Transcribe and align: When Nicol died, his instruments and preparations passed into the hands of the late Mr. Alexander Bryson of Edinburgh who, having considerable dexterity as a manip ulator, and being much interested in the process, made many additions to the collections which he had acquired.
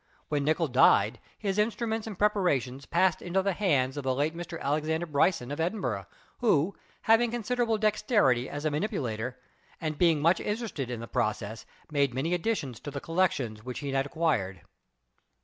When 0.29 0.43
Nicol 0.43 0.67
died, 0.67 1.19
his 1.37 1.59
instruments 1.59 2.07
and 2.07 2.17
preparations 2.17 2.87
passed 2.87 3.21
into 3.21 3.43
the 3.43 3.53
hands 3.53 3.97
of 3.97 4.03
the 4.03 4.15
late 4.15 4.35
Mr. 4.35 4.59
Alexander 4.59 5.05
Bryson 5.05 5.51
of 5.51 5.59
Edinburgh 5.59 6.07
who, 6.39 6.75
having 7.03 7.29
considerable 7.29 7.77
dexterity 7.77 8.49
as 8.49 8.65
a 8.65 8.71
manip 8.71 8.89
ulator, 8.89 9.35
and 9.79 9.99
being 9.99 10.19
much 10.19 10.39
interested 10.39 10.89
in 10.89 11.01
the 11.01 11.07
process, 11.07 11.67
made 11.91 12.15
many 12.15 12.33
additions 12.33 12.79
to 12.79 12.89
the 12.89 12.99
collections 12.99 13.63
which 13.63 13.77
he 13.81 13.91
had 13.91 14.07
acquired. 14.07 14.61